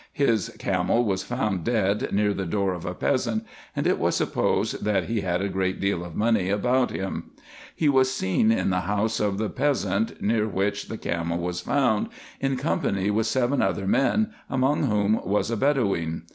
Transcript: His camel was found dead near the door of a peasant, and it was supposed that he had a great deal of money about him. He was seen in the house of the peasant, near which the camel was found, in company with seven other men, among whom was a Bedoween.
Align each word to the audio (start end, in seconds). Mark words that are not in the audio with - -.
His 0.13 0.49
camel 0.57 1.05
was 1.05 1.21
found 1.21 1.63
dead 1.63 2.09
near 2.11 2.33
the 2.33 2.47
door 2.47 2.73
of 2.73 2.85
a 2.87 2.95
peasant, 2.95 3.45
and 3.75 3.85
it 3.85 3.99
was 3.99 4.15
supposed 4.15 4.83
that 4.83 5.03
he 5.03 5.21
had 5.21 5.43
a 5.43 5.47
great 5.47 5.79
deal 5.79 6.03
of 6.03 6.15
money 6.15 6.49
about 6.49 6.89
him. 6.89 7.29
He 7.75 7.87
was 7.87 8.11
seen 8.11 8.51
in 8.51 8.71
the 8.71 8.79
house 8.89 9.19
of 9.19 9.37
the 9.37 9.47
peasant, 9.47 10.19
near 10.19 10.47
which 10.47 10.87
the 10.87 10.97
camel 10.97 11.37
was 11.37 11.61
found, 11.61 12.07
in 12.39 12.57
company 12.57 13.11
with 13.11 13.27
seven 13.27 13.61
other 13.61 13.85
men, 13.85 14.31
among 14.49 14.85
whom 14.85 15.23
was 15.23 15.51
a 15.51 15.55
Bedoween. 15.57 16.23